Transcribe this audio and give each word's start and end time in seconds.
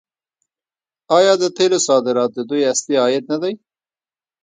آیا 1.17 1.33
د 1.41 1.43
تیلو 1.57 1.79
صادرات 1.87 2.29
د 2.35 2.39
دوی 2.49 2.61
اصلي 2.73 2.95
عاید 3.03 3.23
نه 3.31 3.37
دی؟ 3.41 3.53